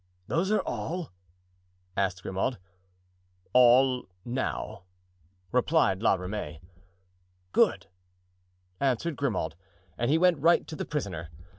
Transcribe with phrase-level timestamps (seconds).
[0.25, 1.11] "Those are all?"
[1.95, 2.57] asked Grimaud.
[3.53, 4.81] "All now,"
[5.51, 6.59] replied La Ramee.
[7.51, 7.85] "Good,"
[8.79, 9.53] answered Grimaud;
[9.99, 11.29] and he went right to the prisoner.